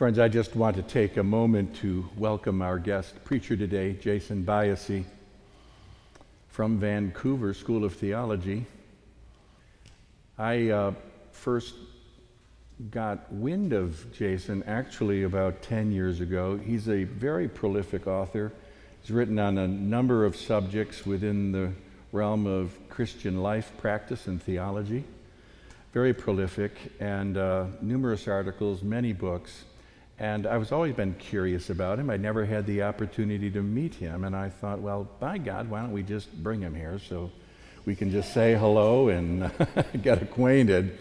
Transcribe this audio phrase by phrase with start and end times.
[0.00, 4.42] Friends, I just want to take a moment to welcome our guest preacher today, Jason
[4.46, 5.04] Byassee
[6.48, 8.64] from Vancouver School of Theology.
[10.38, 10.94] I uh,
[11.32, 11.74] first
[12.90, 16.56] got wind of Jason actually about 10 years ago.
[16.56, 18.52] He's a very prolific author.
[19.02, 21.72] He's written on a number of subjects within the
[22.10, 25.04] realm of Christian life practice and theology.
[25.92, 29.64] Very prolific, and uh, numerous articles, many books.
[30.20, 32.10] And I was always been curious about him.
[32.10, 35.80] I never had the opportunity to meet him, and I thought, well, by God, why
[35.80, 37.32] don't we just bring him here so
[37.86, 39.50] we can just say hello and
[40.02, 40.98] get acquainted.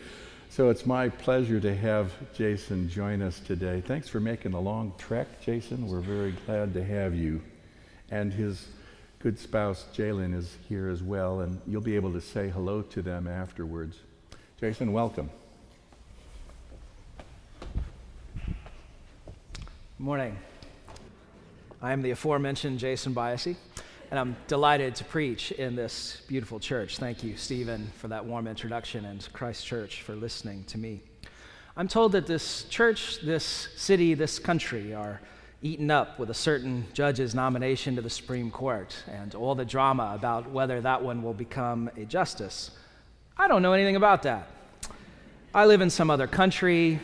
[0.50, 3.82] So it's my pleasure to have Jason join us today.
[3.86, 5.90] Thanks for making the long trek, Jason.
[5.90, 7.42] We're very glad to have you.
[8.10, 8.70] And his
[9.20, 13.02] good spouse, Jalen, is here as well, and you'll be able to say hello to
[13.02, 13.98] them afterwards.
[14.62, 15.30] Jason, welcome.
[20.02, 20.38] Morning.
[21.82, 23.58] I am the aforementioned Jason Byassee,
[24.10, 27.00] and I'm delighted to preach in this beautiful church.
[27.00, 31.02] Thank you, Stephen, for that warm introduction, and Christ Church for listening to me.
[31.76, 33.44] I'm told that this church, this
[33.76, 35.20] city, this country are
[35.62, 40.14] eaten up with a certain judge's nomination to the Supreme Court and all the drama
[40.16, 42.72] about whether that one will become a justice.
[43.38, 44.48] I don't know anything about that.
[45.54, 47.02] I live in some other country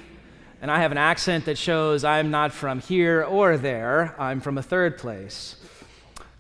[0.61, 4.57] and I have an accent that shows I'm not from here or there, I'm from
[4.57, 5.55] a third place.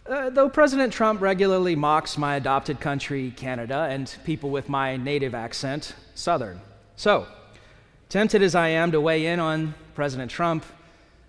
[0.07, 5.33] Uh, though President Trump regularly mocks my adopted country, Canada, and people with my native
[5.33, 6.61] accent, Southern.
[6.95, 7.25] So,
[8.09, 10.63] tempted as I am to weigh in on President Trump,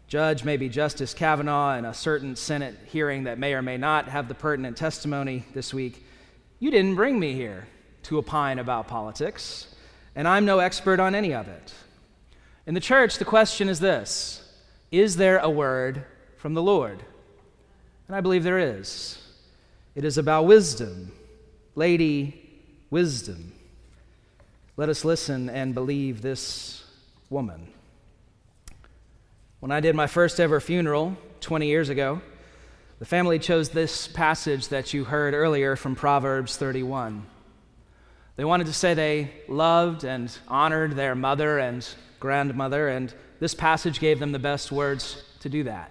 [0.09, 4.29] Judge, maybe Justice Kavanaugh, and a certain Senate hearing that may or may not have
[4.29, 6.05] the pertinent testimony this week,
[6.61, 7.67] you didn't bring me here
[8.05, 9.75] to opine about politics,
[10.15, 11.73] and I'm no expert on any of it.
[12.67, 14.43] In the church, the question is this
[14.91, 16.05] Is there a word
[16.37, 17.05] from the Lord?
[18.09, 19.19] And I believe there is.
[19.95, 21.13] It is about wisdom,
[21.75, 22.43] Lady
[22.91, 23.53] Wisdom.
[24.77, 26.85] Let us listen and believe this
[27.31, 27.69] woman.
[29.61, 32.21] When I did my first ever funeral 20 years ago,
[32.99, 37.27] the family chose this passage that you heard earlier from Proverbs 31.
[38.37, 41.87] They wanted to say they loved and honored their mother and
[42.21, 45.91] grandmother, and this passage gave them the best words to do that.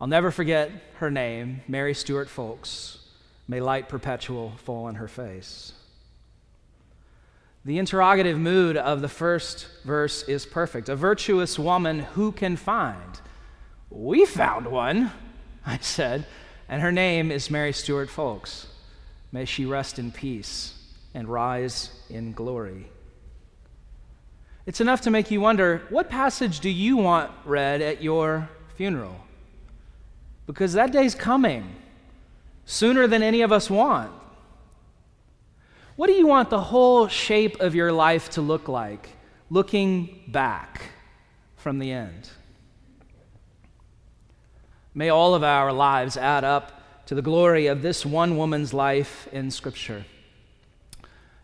[0.00, 2.98] I'll never forget her name, Mary Stuart Folks.
[3.46, 5.72] May light perpetual fall on her face.
[7.64, 10.88] The interrogative mood of the first verse is perfect.
[10.88, 13.20] A virtuous woman who can find?
[13.90, 15.12] We found one,
[15.66, 16.26] I said,
[16.68, 18.66] and her name is Mary Stuart Folks.
[19.32, 20.74] May she rest in peace
[21.12, 22.86] and rise in glory.
[24.66, 29.16] It's enough to make you wonder what passage do you want read at your funeral?
[30.46, 31.76] Because that day's coming
[32.64, 34.12] sooner than any of us want.
[35.96, 39.10] What do you want the whole shape of your life to look like,
[39.50, 40.82] looking back
[41.56, 42.30] from the end?
[44.94, 49.28] May all of our lives add up to the glory of this one woman's life
[49.32, 50.04] in Scripture.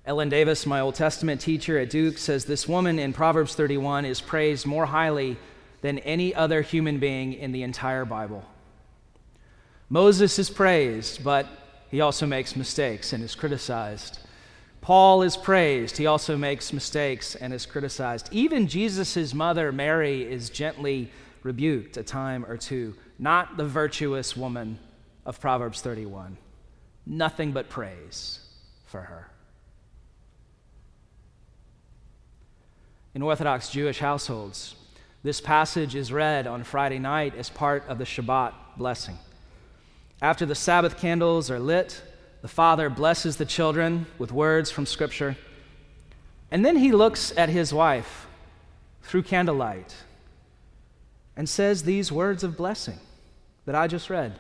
[0.07, 4.21] Ellen Davis, my Old Testament teacher at Duke, says this woman in Proverbs 31 is
[4.21, 5.37] praised more highly
[5.81, 8.45] than any other human being in the entire Bible.
[9.89, 11.49] Moses is praised, but
[11.91, 14.21] he also makes mistakes and is criticized.
[14.81, 18.29] Paul is praised, he also makes mistakes and is criticized.
[18.31, 21.11] Even Jesus' mother, Mary, is gently
[21.43, 22.95] rebuked a time or two.
[23.19, 24.79] Not the virtuous woman
[25.25, 26.37] of Proverbs 31.
[27.07, 28.39] Nothing but praise
[28.87, 29.31] for her.
[33.17, 34.75] In Orthodox Jewish households.
[35.23, 39.17] This passage is read on Friday night as part of the Shabbat blessing.
[40.21, 42.03] After the Sabbath candles are lit,
[42.43, 45.35] the father blesses the children with words from Scripture,
[46.51, 48.27] and then he looks at his wife
[49.01, 49.95] through candlelight
[51.39, 52.99] and says these words of blessing
[53.65, 54.39] that I just read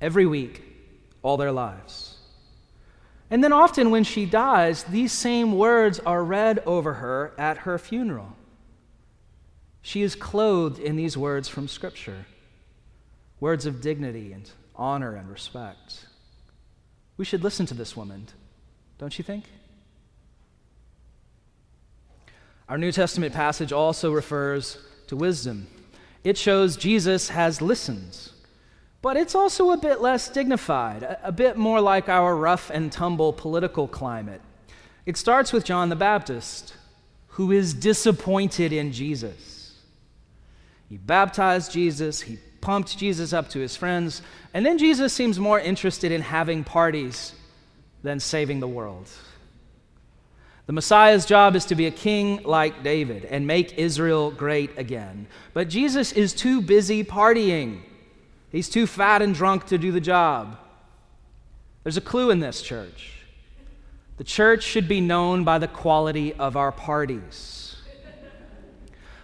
[0.00, 0.62] every week,
[1.20, 2.17] all their lives.
[3.30, 7.78] And then often when she dies, these same words are read over her at her
[7.78, 8.34] funeral.
[9.82, 12.26] She is clothed in these words from Scripture
[13.40, 16.06] words of dignity and honor and respect.
[17.16, 18.26] We should listen to this woman,
[18.98, 19.44] don't you think?
[22.68, 25.68] Our New Testament passage also refers to wisdom.
[26.24, 28.30] It shows Jesus has listened
[29.00, 33.32] but it's also a bit less dignified, a, bit more like our rough and tumble
[33.32, 34.40] political climate.
[35.06, 36.74] It starts with John the Baptist,
[37.28, 39.76] who is disappointed in Jesus.
[40.88, 44.20] He baptized Jesus, he pumped Jesus up to his friends,
[44.52, 47.34] and then Jesus seems more interested in having parties
[48.02, 49.08] than saving the world.
[50.66, 55.26] The Messiah's job is to be a king like David and make Israel great again.
[55.54, 57.80] But Jesus is too busy partying.
[58.50, 60.58] He's too fat and drunk to do the job.
[61.82, 63.12] There's a clue in this church.
[64.16, 67.76] The church should be known by the quality of our parties.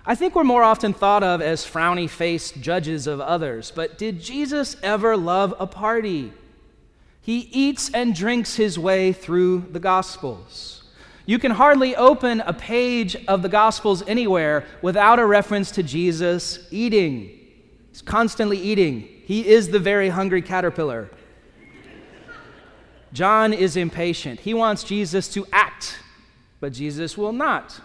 [0.07, 4.21] I think we're more often thought of as frowny faced judges of others, but did
[4.21, 6.33] Jesus ever love a party?
[7.23, 10.85] He eats and drinks his way through the Gospels.
[11.25, 16.69] You can hardly open a page of the Gospels anywhere without a reference to Jesus
[16.71, 17.34] eating.
[17.95, 19.09] He's constantly eating.
[19.25, 21.11] He is the very hungry caterpillar.
[23.13, 24.41] John is impatient.
[24.41, 26.01] He wants Jesus to act,
[26.59, 27.81] but Jesus will not.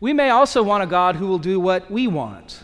[0.00, 2.62] We may also want a God who will do what we want,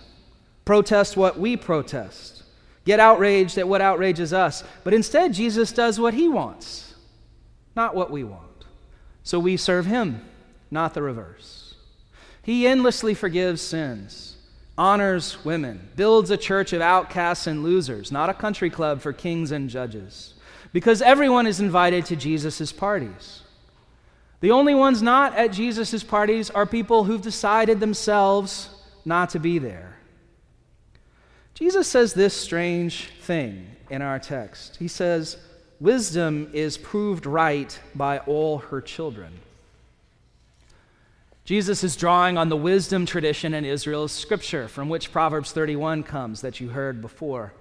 [0.67, 2.43] protest what we protest,
[2.85, 4.63] get outraged at what outrages us.
[4.85, 6.97] But instead, Jesus does what he wants,
[7.75, 8.67] not what we want.
[9.23, 10.21] So we serve him,
[10.71, 11.77] not the reverse.
[12.43, 14.36] He endlessly forgives sins,
[14.79, 19.51] honors women, builds a church of outcasts and losers, not a country club for kings
[19.51, 20.35] and judges,
[20.73, 23.43] because everyone is invited to Jesus' parties.
[24.41, 28.69] The only ones not at Jesus' parties are people who've decided themselves
[29.05, 29.97] not to be there.
[31.55, 34.77] Jesus says this strange thing in our text.
[34.77, 35.39] He says,
[35.81, 39.33] wisdom is proved right by all her children.
[41.47, 46.41] Jesus is drawing on the wisdom tradition in Israel's scripture, from which Proverbs 31 comes
[46.41, 47.53] that you heard before.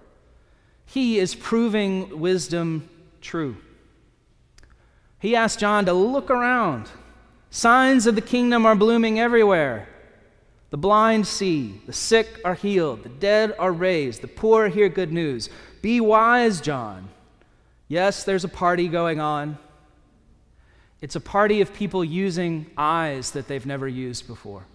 [0.88, 2.90] He is proving wisdom
[3.22, 3.58] true.
[5.20, 6.90] He asked John to look around.
[7.52, 9.88] Signs of the kingdom are blooming everywhere.
[10.72, 15.12] The blind see, the sick are healed, the dead are raised, the poor hear good
[15.12, 15.48] news.
[15.84, 17.10] Be wise, John.
[17.88, 19.60] Yes, there's a party going on.
[21.02, 24.66] It's a party of people using eyes that they've never used before,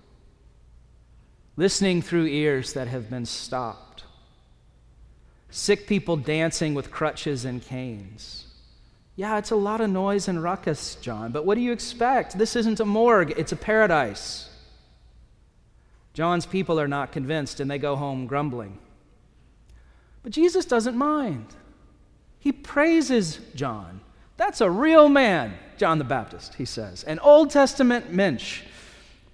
[1.56, 4.04] listening through ears that have been stopped,
[5.50, 8.46] sick people dancing with crutches and canes.
[9.16, 12.38] Yeah, it's a lot of noise and ruckus, John, but what do you expect?
[12.38, 14.48] This isn't a morgue, it's a paradise.
[16.14, 18.78] John's people are not convinced and they go home grumbling.
[20.22, 21.46] But Jesus doesn't mind.
[22.38, 24.00] He praises John.
[24.36, 28.64] That's a real man, John the Baptist, he says, an Old Testament mensch.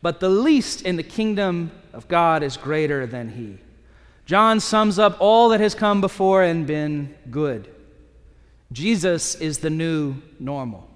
[0.01, 3.59] But the least in the kingdom of God is greater than he.
[4.27, 7.69] John sums up all that has come before and been good.
[8.71, 10.89] Jesus is the new normal.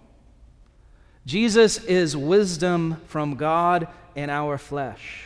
[1.27, 5.25] Jesus is wisdom from God in our flesh.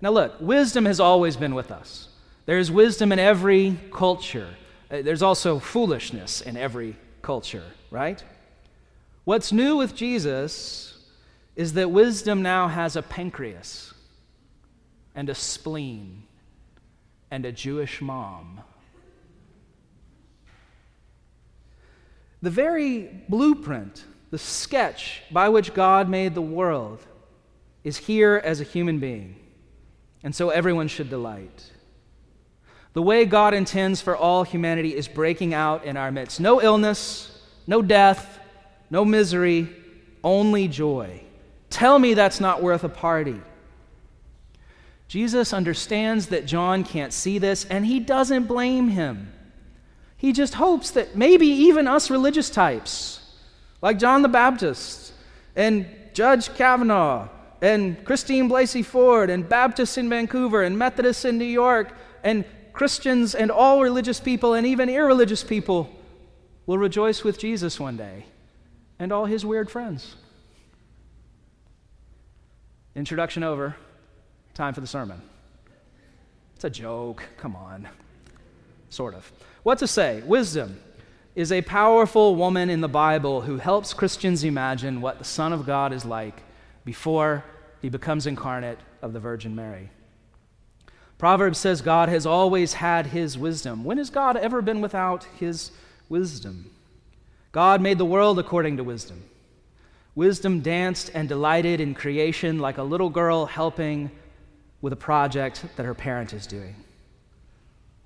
[0.00, 2.10] Now, look, wisdom has always been with us.
[2.44, 4.50] There is wisdom in every culture.
[4.88, 8.22] Uh, there's also foolishness in every culture, right?
[9.26, 10.96] What's new with Jesus
[11.56, 13.92] is that wisdom now has a pancreas
[15.16, 16.22] and a spleen
[17.28, 18.60] and a Jewish mom.
[22.40, 27.04] The very blueprint, the sketch by which God made the world,
[27.82, 29.34] is here as a human being.
[30.22, 31.72] And so everyone should delight.
[32.92, 36.38] The way God intends for all humanity is breaking out in our midst.
[36.38, 38.38] No illness, no death,
[38.90, 39.68] no misery,
[40.22, 41.22] only joy.
[41.70, 43.40] Tell me that's not worth a party.
[45.08, 49.32] Jesus understands that John can't see this, and he doesn't blame him.
[50.16, 53.20] He just hopes that maybe even us religious types,
[53.82, 55.12] like John the Baptist
[55.54, 57.28] and Judge Kavanaugh
[57.60, 61.92] and Christine Blasey Ford and Baptists in Vancouver and Methodists in New York
[62.24, 65.90] and Christians and all religious people and even irreligious people
[66.66, 68.26] will rejoice with Jesus one day
[68.98, 70.16] and all his weird friends.
[72.94, 73.76] Introduction over.
[74.54, 75.20] Time for the sermon.
[76.54, 77.22] It's a joke.
[77.36, 77.88] Come on.
[78.88, 79.30] Sort of.
[79.62, 80.22] What to say?
[80.22, 80.80] Wisdom
[81.34, 85.66] is a powerful woman in the Bible who helps Christians imagine what the Son of
[85.66, 86.42] God is like
[86.86, 87.44] before
[87.82, 89.90] he becomes incarnate of the Virgin Mary.
[91.18, 93.84] Proverbs says God has always had his wisdom.
[93.84, 95.70] When has God ever been without his
[96.08, 96.70] wisdom?
[97.56, 99.24] God made the world according to wisdom.
[100.14, 104.10] Wisdom danced and delighted in creation like a little girl helping
[104.82, 106.76] with a project that her parent is doing.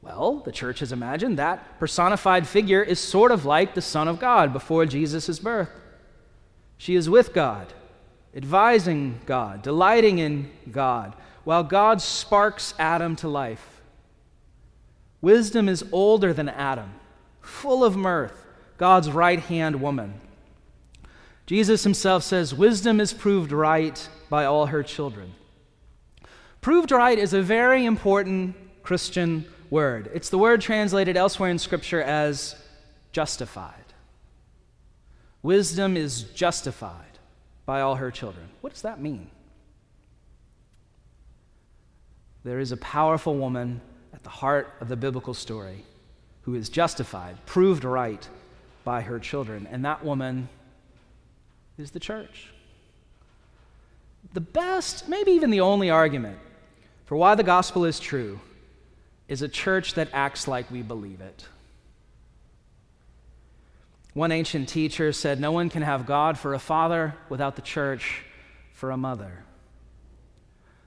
[0.03, 4.21] Well, the church has imagined that personified figure is sort of like the Son of
[4.21, 5.71] God before Jesus' birth.
[6.79, 7.73] She is with God,
[8.37, 13.81] advising God, delighting in God, while God sparks Adam to life.
[15.21, 16.95] Wisdom is older than Adam,
[17.41, 18.47] full of mirth,
[18.81, 20.15] God's right hand woman.
[21.45, 25.35] Jesus himself says, Wisdom is proved right by all her children.
[26.63, 30.11] Proved right is a very important Christian word.
[30.15, 32.57] It's the word translated elsewhere in Scripture as
[33.13, 33.75] justified.
[35.43, 37.19] Wisdom is justified
[37.67, 38.49] by all her children.
[38.63, 39.31] What does that mean?
[42.45, 43.83] There is a powerful woman
[44.15, 45.85] at the heart of the biblical story
[46.43, 48.27] who is justified, proved right
[48.85, 50.49] by her children, and that woman
[51.79, 52.51] is the church.
[54.33, 56.39] The best, maybe even the only argument
[57.07, 58.41] for why the gospel is true
[59.29, 61.47] is a church that acts like we believe it.
[64.15, 68.23] One ancient teacher said, No one can have God for a father without the church
[68.73, 69.45] for a mother.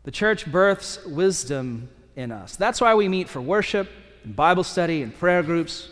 [0.04, 2.56] The church births wisdom in us.
[2.56, 3.90] That's why we meet for worship
[4.24, 5.90] and Bible study and prayer groups.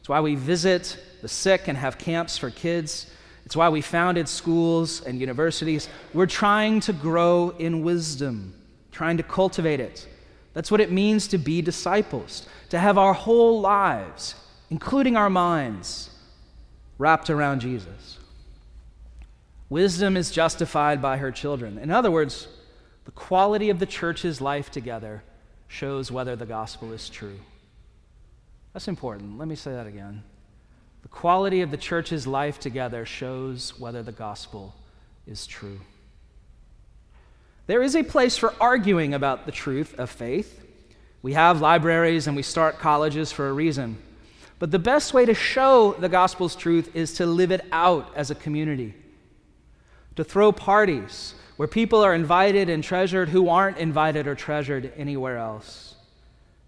[0.00, 3.10] It's why we visit the sick and have camps for kids.
[3.46, 5.88] It's why we founded schools and universities.
[6.12, 8.54] We're trying to grow in wisdom,
[8.92, 10.06] trying to cultivate it.
[10.52, 14.34] That's what it means to be disciples, to have our whole lives,
[14.68, 16.10] including our minds,
[16.98, 18.18] wrapped around Jesus.
[19.70, 21.78] Wisdom is justified by her children.
[21.78, 22.48] In other words,
[23.06, 25.22] the quality of the church's life together
[25.68, 27.40] shows whether the gospel is true.
[28.74, 29.38] That's important.
[29.38, 30.22] Let me say that again.
[31.14, 34.74] Quality of the church's life together shows whether the gospel
[35.28, 35.78] is true.
[37.68, 40.60] There is a place for arguing about the truth of faith.
[41.22, 43.96] We have libraries and we start colleges for a reason.
[44.58, 48.32] But the best way to show the gospel's truth is to live it out as
[48.32, 48.92] a community,
[50.16, 55.38] to throw parties where people are invited and treasured who aren't invited or treasured anywhere
[55.38, 55.94] else,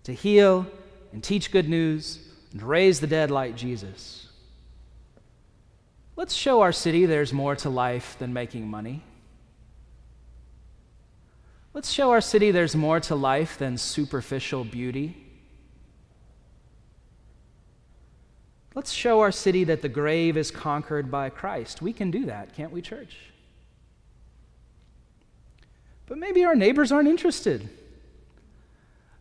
[0.04, 0.66] to heal
[1.12, 2.20] and teach good news
[2.52, 4.25] and raise the dead like Jesus.
[6.16, 9.02] Let's show our city there's more to life than making money.
[11.74, 15.22] Let's show our city there's more to life than superficial beauty.
[18.74, 21.82] Let's show our city that the grave is conquered by Christ.
[21.82, 23.16] We can do that, can't we, church?
[26.06, 27.68] But maybe our neighbors aren't interested.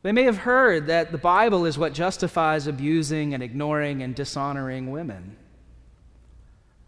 [0.02, 4.92] They may have heard that the Bible is what justifies abusing and ignoring and dishonoring
[4.92, 5.36] women.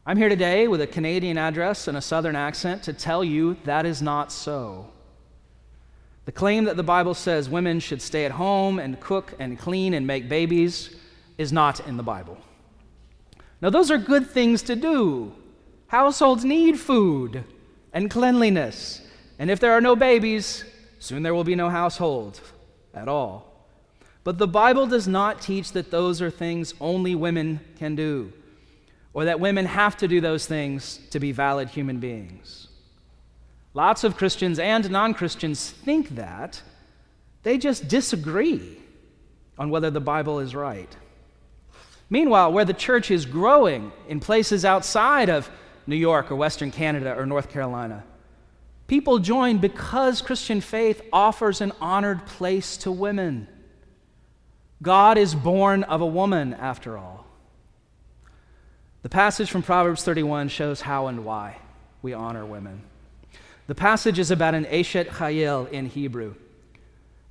[0.09, 3.85] I'm here today with a Canadian address and a Southern accent to tell you that
[3.85, 4.87] is not so.
[6.23, 9.93] The claim that the Bible says women should stay at home and cook and clean
[9.93, 10.95] and make babies
[11.37, 12.37] is not in the Bible.
[13.61, 15.33] Now, those are good things to do.
[15.87, 17.43] Households need food
[17.91, 19.05] and cleanliness.
[19.39, 20.63] And if there are no babies,
[20.99, 22.39] soon there will be no household
[22.93, 23.67] at all.
[24.23, 28.31] But the Bible does not teach that those are things only women can do,
[29.17, 32.67] or that women have to do those things to be valid human beings.
[33.73, 36.61] Lots of Christians and non Christians think that.
[37.41, 38.77] They just disagree
[39.57, 40.95] on whether the Bible is right.
[42.11, 45.49] Meanwhile, where the church is growing in places outside of
[45.87, 48.03] New York or Western Canada or North Carolina,
[48.85, 53.47] people join because Christian faith offers an honored place to women.
[54.83, 57.26] God is born of a woman, after all.
[59.07, 61.59] The passage from Proverbs 31 shows how and why
[62.01, 62.81] we honor women.
[63.67, 66.35] The passage is about an Eshet Chayil in Hebrew.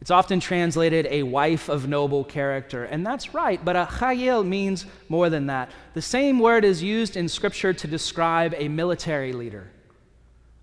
[0.00, 4.86] It's often translated a wife of noble character, and that's right, but a chayil means
[5.10, 5.70] more than that.
[5.92, 9.70] The same word is used in Scripture to describe a military leader,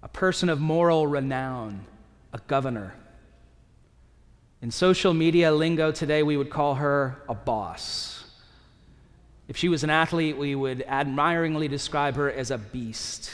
[0.02, 1.86] a person of moral renown,
[2.34, 2.96] a governor.
[4.64, 8.23] In social media lingo today, we would call her a boss.
[9.48, 13.32] If she was an athlete, we would admiringly describe her as a beast.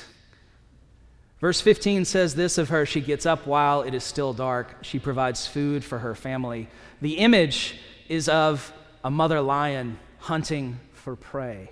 [1.39, 4.77] Verse 15 says this of her She gets up while it is still dark.
[4.81, 6.67] She provides food for her family.
[7.01, 8.73] The image is of
[9.03, 11.69] a mother lion hunting for prey,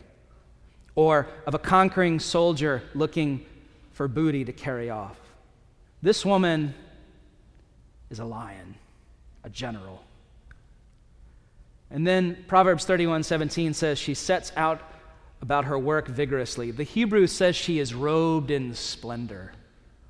[0.95, 3.45] or of a conquering soldier looking
[3.91, 5.17] for booty to carry off.
[6.01, 6.73] This woman
[8.09, 8.75] is a lion,
[9.43, 10.03] a general.
[11.89, 14.81] And then Proverbs 31 17 says she sets out
[15.41, 16.71] about her work vigorously.
[16.71, 19.53] The Hebrew says she is robed in splendor,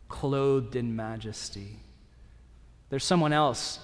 [0.10, 1.80] clothed in majesty.
[2.90, 3.80] There's someone else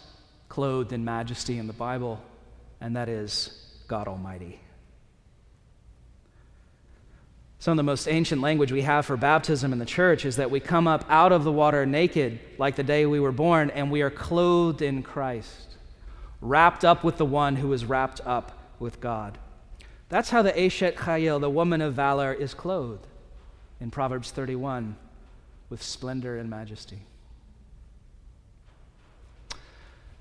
[0.48, 2.22] clothed in majesty in the Bible,
[2.80, 4.60] and that is God Almighty.
[7.60, 10.52] Some of the most ancient language we have for baptism in the church is that
[10.52, 13.90] we come up out of the water naked, like the day we were born, and
[13.90, 15.73] we are clothed in Christ,
[16.44, 19.38] wrapped up with the one who is wrapped up with God.
[20.10, 23.08] That's how the Eshet Chayil, the woman of valor, is clothed
[23.80, 24.98] in Proverbs 31
[25.70, 27.00] with splendor and majesty.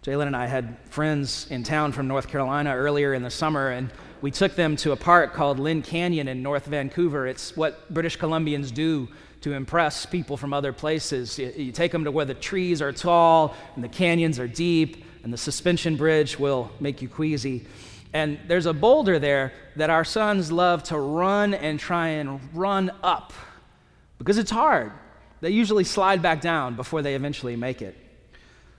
[0.05, 3.91] Jalen and I had friends in town from North Carolina earlier in the summer, and
[4.21, 7.27] we took them to a park called Lynn Canyon in North Vancouver.
[7.27, 9.09] It's what British Columbians do
[9.43, 11.39] to impress people from other places.
[11.39, 15.05] You, you take them to where the trees are tall and the canyons are deep,
[15.23, 17.67] and the suspension bridge will make you queasy.
[18.13, 22.91] And there's a boulder there that our sons love to run and try and run
[23.03, 23.33] up
[24.19, 24.93] because it's hard.
[25.41, 27.97] They usually slide back down before they eventually make it.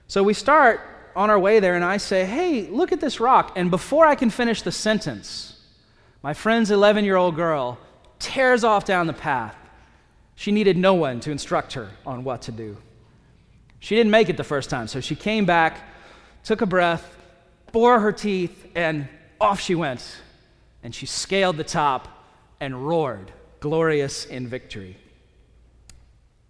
[0.07, 0.81] So we start
[1.15, 3.53] on our way there, and I say, Hey, look at this rock.
[3.55, 5.59] And before I can finish the sentence,
[6.21, 7.77] my friend's 11 year old girl
[8.19, 9.55] tears off down the path.
[10.35, 12.77] She needed no one to instruct her on what to do.
[13.79, 15.81] She didn't make it the first time, so she came back,
[16.43, 17.15] took a breath,
[17.71, 19.07] bore her teeth, and
[19.39, 20.21] off she went.
[20.83, 22.07] And she scaled the top
[22.59, 24.97] and roared, glorious in victory.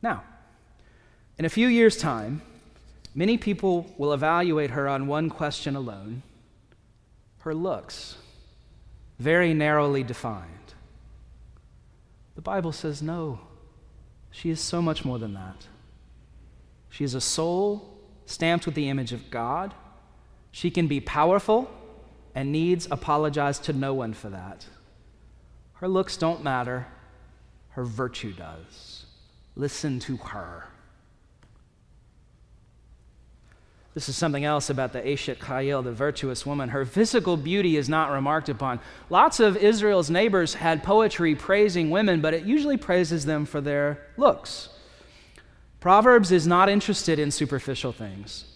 [0.01, 0.23] Now,
[1.38, 2.41] in a few years' time,
[3.15, 6.23] Many people will evaluate her on one question alone
[7.39, 8.15] her looks,
[9.19, 10.47] very narrowly defined.
[12.35, 13.41] The Bible says no,
[14.31, 15.67] she is so much more than that.
[16.89, 19.73] She is a soul stamped with the image of God.
[20.53, 21.69] She can be powerful
[22.36, 24.67] and needs apologize to no one for that.
[25.74, 26.86] Her looks don't matter,
[27.69, 29.05] her virtue does.
[29.55, 30.65] Listen to her.
[33.95, 36.69] This is something else about the Eshet Chayil, the virtuous woman.
[36.69, 38.79] Her physical beauty is not remarked upon.
[39.10, 44.05] Lots of Israel's neighbors had poetry praising women, but it usually praises them for their
[44.17, 44.69] looks.
[45.79, 48.52] Proverbs is not interested in superficial things.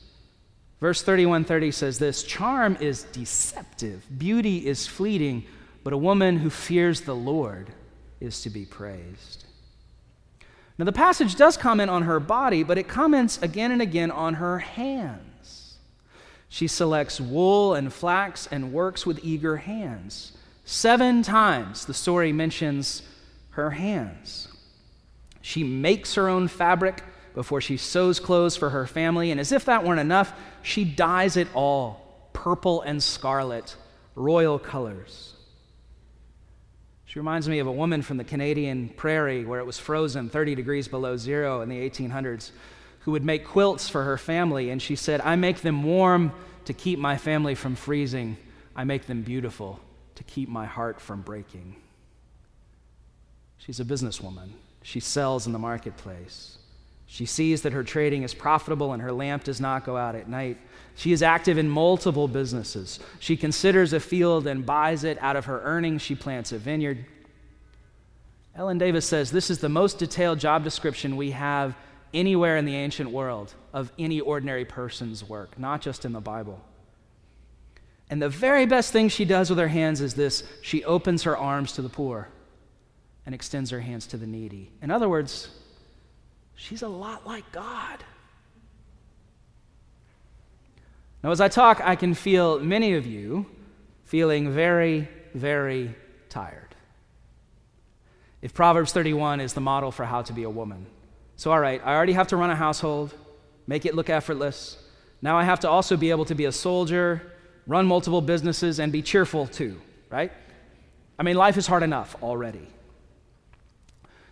[0.80, 5.46] Verse 3130 says this Charm is deceptive, beauty is fleeting,
[5.84, 7.72] but a woman who fears the Lord
[8.20, 9.46] is to be praised.
[10.78, 14.36] Now, the passage does comment on her body, but it comments again and again on
[14.36, 15.78] her hands.
[16.50, 20.34] She selects wool and flax and works with eager hands.
[20.66, 23.02] Seven times the story mentions
[23.52, 24.50] her hands.
[25.42, 27.04] She makes her own fabric
[27.38, 31.38] before she sews clothes for her family, and as if that weren't enough, she dyes
[31.38, 33.76] it all purple and scarlet,
[34.16, 35.36] royal colors.
[37.06, 40.56] She reminds me of a woman from the Canadian prairie where it was frozen 30
[40.56, 42.50] degrees below zero in the 1800s
[43.02, 44.72] who would make quilts for her family.
[44.72, 46.32] And she said, I make them warm
[46.66, 48.38] to keep my family from freezing,
[48.76, 49.80] I make them beautiful
[50.16, 51.76] to keep my heart from breaking.
[53.60, 54.54] She's a businesswoman.
[54.82, 56.58] She sells in the marketplace.
[57.08, 60.28] She sees that her trading is profitable and her lamp does not go out at
[60.28, 60.58] night.
[60.96, 63.00] She is active in multiple businesses.
[63.20, 65.18] She considers a field and buys it.
[65.22, 67.06] Out of her earnings, she plants a vineyard.
[68.56, 71.76] Ellen Davis says this is the most detailed job description we have
[72.14, 76.60] anywhere in the ancient world of any ordinary person's work, not just in the Bible.
[78.10, 81.38] And the very best thing she does with her hands is this she opens her
[81.38, 82.30] arms to the poor
[83.26, 84.72] and extends her hands to the needy.
[84.82, 85.50] In other words,
[86.58, 88.04] she's a lot like God.
[91.24, 93.46] Now, as I talk, I can feel many of you
[94.04, 95.96] feeling very, very
[96.30, 96.76] tired.
[98.42, 100.86] If Proverbs 31 is the model for how to be a woman.
[101.38, 103.14] So, all right, I already have to run a household,
[103.66, 104.78] make it look effortless.
[105.22, 107.34] Now I have to also be able to be a soldier,
[107.66, 110.32] run multiple businesses, and be cheerful too, right?
[111.20, 112.68] I mean, life is hard enough already.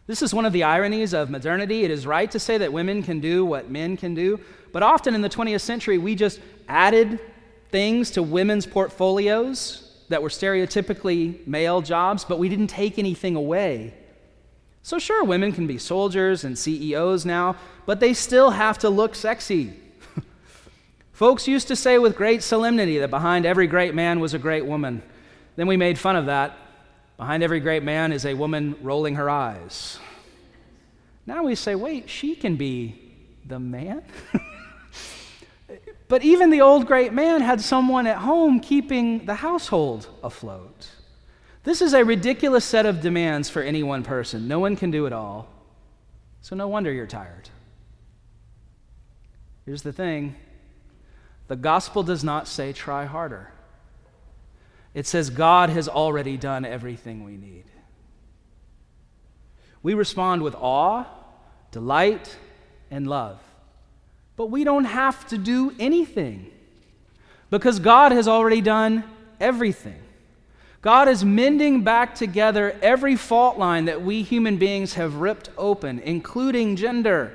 [0.08, 1.84] This is one of the ironies of modernity.
[1.84, 4.39] It is right to say that women can do what men can do,
[4.72, 7.20] but often in the 20th century, we just added
[7.72, 13.94] things to women's portfolios that were stereotypically male jobs, but we didn't take anything away.
[14.84, 17.56] So, sure, women can be soldiers and CEOs now,
[17.88, 19.74] but they still have to look sexy.
[21.12, 24.68] Folks used to say with great solemnity that behind every great man was a great
[24.68, 25.02] woman.
[25.56, 26.56] Then we made fun of that.
[27.17, 29.99] Behind every great man is a woman rolling her eyes.
[31.25, 33.01] Now we say, wait, she can be
[33.45, 34.04] the man?
[36.08, 40.89] But even the old great man had someone at home keeping the household afloat.
[41.63, 44.47] This is a ridiculous set of demands for any one person.
[44.47, 45.49] No one can do it all.
[46.41, 47.49] So, no wonder you're tired.
[49.65, 50.36] Here's the thing
[51.47, 53.51] the gospel does not say try harder,
[54.96, 57.66] it says God has already done everything we need.
[59.84, 61.06] We respond with awe,
[61.70, 62.38] delight,
[62.90, 63.40] and love.
[64.38, 66.50] But we don't have to do anything
[67.50, 69.04] because God has already done
[69.40, 70.02] everything.
[70.82, 76.00] God is mending back together every fault line that we human beings have ripped open,
[76.00, 77.34] including gender,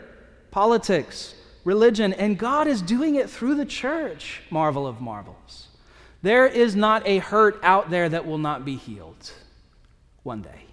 [0.50, 4.40] politics, religion, and God is doing it through the church.
[4.50, 5.66] Marvel of marvels.
[6.22, 9.32] There is not a hurt out there that will not be healed
[10.22, 10.64] one day.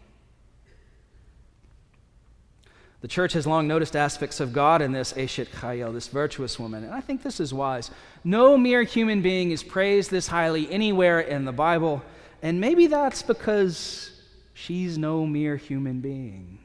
[3.00, 6.84] The church has long noticed aspects of God in this Eshet Chayil, this virtuous woman,
[6.84, 7.92] and I think this is wise.
[8.24, 12.02] No mere human being is praised this highly anywhere in the Bible,
[12.42, 14.12] and maybe that's because
[14.54, 16.58] she's no mere human being.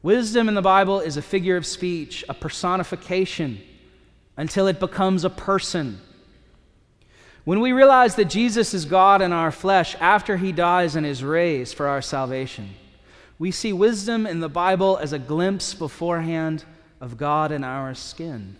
[0.00, 3.60] Wisdom in the Bible is a figure of speech, a personification,
[4.36, 6.00] until it becomes a person.
[7.44, 11.22] When we realize that Jesus is God in our flesh after he dies and is
[11.22, 12.70] raised for our salvation,
[13.38, 16.64] we see wisdom in the Bible as a glimpse beforehand
[17.00, 18.56] of God in our skin.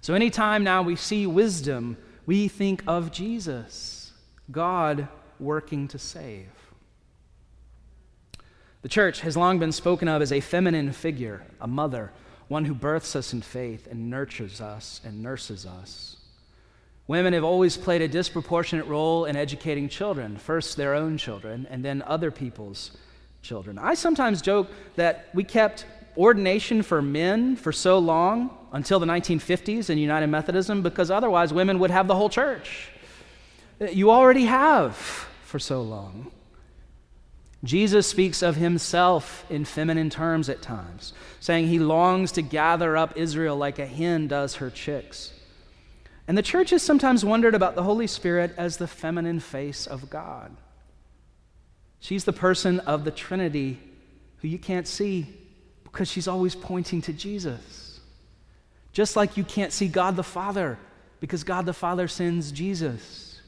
[0.00, 4.12] So, anytime now we see wisdom, we think of Jesus,
[4.50, 6.48] God working to save.
[8.80, 12.12] The church has long been spoken of as a feminine figure, a mother,
[12.48, 16.16] one who births us in faith and nurtures us and nurses us.
[17.12, 21.84] Women have always played a disproportionate role in educating children, first their own children, and
[21.84, 22.90] then other people's
[23.42, 23.76] children.
[23.76, 25.84] I sometimes joke that we kept
[26.16, 31.78] ordination for men for so long until the 1950s in United Methodism because otherwise women
[31.80, 32.88] would have the whole church.
[33.78, 34.96] You already have
[35.44, 36.32] for so long.
[37.62, 43.18] Jesus speaks of himself in feminine terms at times, saying he longs to gather up
[43.18, 45.34] Israel like a hen does her chicks.
[46.28, 50.08] And the church has sometimes wondered about the Holy Spirit as the feminine face of
[50.08, 50.56] God.
[52.00, 53.78] She's the person of the Trinity
[54.38, 55.26] who you can't see
[55.84, 58.00] because she's always pointing to Jesus.
[58.92, 60.78] Just like you can't see God the Father
[61.20, 63.40] because God the Father sends Jesus.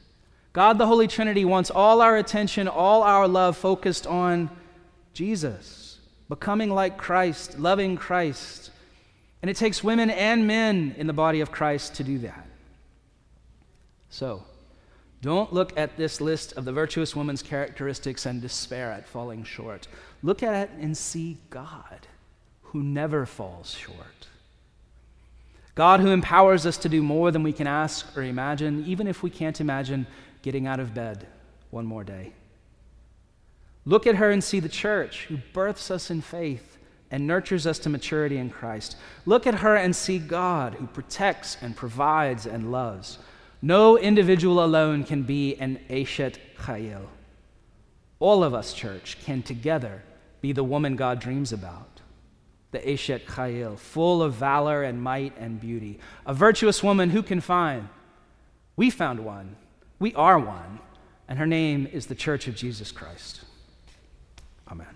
[0.53, 4.49] God the Holy Trinity wants all our attention, all our love focused on
[5.13, 8.71] Jesus, becoming like Christ, loving Christ.
[9.43, 12.47] And it takes women and men in the body of Christ to do that.
[14.15, 14.45] So,
[15.23, 19.89] don't look at this list of the virtuous woman's characteristics and despair at falling short.
[20.23, 22.07] Look at it and see God,
[22.63, 24.29] who never falls short.
[25.75, 29.25] God, who empowers us to do more than we can ask or imagine, even if
[29.25, 30.07] we can't imagine
[30.43, 31.27] getting out of bed
[31.71, 32.35] one more day.
[33.85, 36.79] Look at her and see the church, who births us in faith
[37.11, 38.97] and nurtures us to maturity in Christ.
[39.27, 43.19] Look at her and see God, who protects and provides and loves.
[43.65, 47.07] No individual alone can be an Eshet Chayil.
[48.21, 50.03] All of us, church, can together
[50.43, 52.03] be the woman God dreams about.
[52.73, 55.99] The Eshet Chayil, full of valor and might and beauty.
[56.27, 57.89] A virtuous woman who can find?
[58.77, 59.57] We found one.
[59.99, 60.81] We are one.
[61.27, 63.45] And her name is the Church of Jesus Christ.
[64.71, 64.94] Amen.